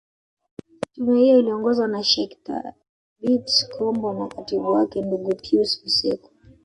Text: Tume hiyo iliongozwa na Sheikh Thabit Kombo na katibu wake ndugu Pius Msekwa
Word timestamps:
Tume 0.93 1.19
hiyo 1.19 1.39
iliongozwa 1.39 1.87
na 1.87 2.03
Sheikh 2.03 2.37
Thabit 2.43 3.67
Kombo 3.77 4.13
na 4.13 4.27
katibu 4.27 4.71
wake 4.71 5.01
ndugu 5.01 5.35
Pius 5.35 5.81
Msekwa 5.85 6.29